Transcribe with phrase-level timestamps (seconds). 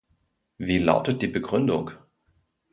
[0.57, 1.91] Wie lautet die Begründung?